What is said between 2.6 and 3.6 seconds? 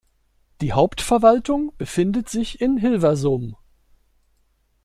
Hilversum.